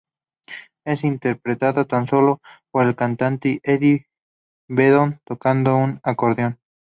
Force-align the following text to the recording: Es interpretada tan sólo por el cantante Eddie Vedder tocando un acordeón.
Es 0.83 1.03
interpretada 1.03 1.85
tan 1.85 2.07
sólo 2.07 2.41
por 2.71 2.87
el 2.87 2.95
cantante 2.95 3.59
Eddie 3.63 4.07
Vedder 4.67 5.19
tocando 5.25 5.77
un 5.77 5.99
acordeón. 6.01 6.57